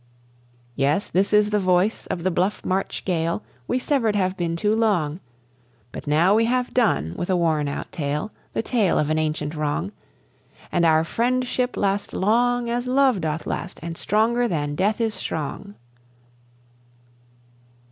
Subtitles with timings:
[0.75, 4.73] Yes, this is the voice of the bluff March gale; We severed have been too
[4.73, 5.19] long,
[5.91, 9.53] But now we have done with a worn out tale The tale of an ancient
[9.53, 9.91] wrong
[10.71, 15.75] And our friendship last long as love doth last and stronger than death is strong.